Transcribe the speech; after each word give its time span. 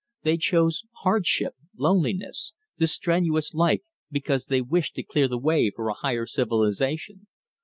They 0.23 0.37
chose 0.37 0.83
hardship, 1.03 1.53
loneliness, 1.77 2.53
the 2.79 2.87
strenuous 2.87 3.53
life 3.53 3.81
because 4.11 4.45
they 4.47 4.59
wished 4.63 4.95
to 4.95 5.03
clear 5.03 5.27
the 5.27 5.37
way 5.37 5.69
for 5.69 5.89
a 5.89 5.93
higher 5.93 6.25
civilization. 6.25 7.27